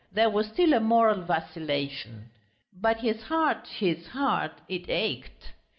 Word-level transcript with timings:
There 0.11 0.31
was 0.31 0.47
still 0.47 0.73
a 0.73 0.79
moral 0.79 1.21
vacillation. 1.21 2.31
But 2.73 3.01
his 3.01 3.21
heart, 3.21 3.67
his 3.67 4.07
heart... 4.07 4.53
it 4.67 4.89
ached! 4.89 5.51